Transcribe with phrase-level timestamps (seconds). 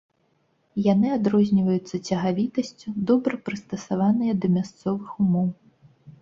[0.91, 5.47] Яны адрозніваюцца цягавітасцю, добра прыстасаваныя да мясцовых умоў.